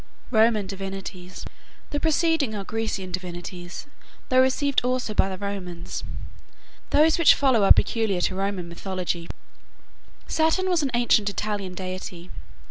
[0.31, 1.45] ROMAN DIVINITIES
[1.91, 3.85] The preceding are Grecian divinities,
[4.29, 6.03] though received also by the Romans.
[6.89, 9.29] Those which follow are peculiar to Roman mythology:
[10.25, 12.31] Saturn was an ancient Italian deity.